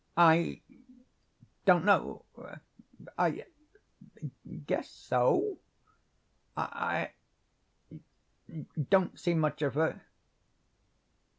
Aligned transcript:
"I 0.17 0.61
don't 1.63 1.85
know, 1.85 2.25
I 3.19 3.43
guess 4.65 4.89
so. 4.89 5.59
I 6.57 7.11
don't 8.89 9.19
see 9.19 9.35
much 9.35 9.61
of 9.61 9.75
her." 9.75 10.01